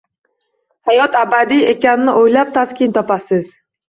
Hayot 0.89 1.17
abadiy 1.19 1.65
ekanini 1.73 2.15
o’ylab, 2.21 2.49
taskin 2.57 2.97
topasiz. 2.97 3.53